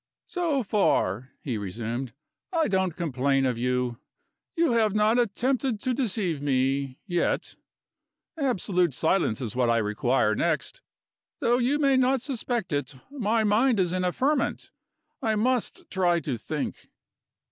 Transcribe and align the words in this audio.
"So 0.25 0.63
far," 0.63 1.29
he 1.43 1.59
resumed, 1.59 2.11
"I 2.51 2.67
don't 2.67 2.95
complain 2.95 3.45
of 3.45 3.59
you. 3.59 3.99
You 4.55 4.71
have 4.71 4.95
not 4.95 5.19
attempted 5.19 5.79
to 5.81 5.93
deceive 5.93 6.41
me 6.41 6.97
yet. 7.05 7.55
Absolute 8.35 8.95
silence 8.95 9.41
is 9.41 9.55
what 9.55 9.69
I 9.69 9.77
require 9.77 10.33
next. 10.33 10.81
Though 11.39 11.59
you 11.59 11.77
may 11.77 11.97
not 11.97 12.19
suspect 12.19 12.73
it, 12.73 12.95
my 13.11 13.43
mind 13.43 13.79
is 13.79 13.93
in 13.93 14.03
a 14.03 14.11
ferment; 14.11 14.71
I 15.21 15.35
must 15.35 15.87
try 15.91 16.19
to 16.21 16.35
think." 16.35 16.89